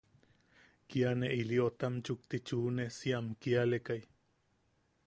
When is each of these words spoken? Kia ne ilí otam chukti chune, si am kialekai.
Kia 0.93 1.11
ne 1.19 1.29
ilí 1.41 1.59
otam 1.65 2.01
chukti 2.09 2.37
chune, 2.49 2.89
si 2.97 3.15
am 3.21 3.27
kialekai. 3.41 4.01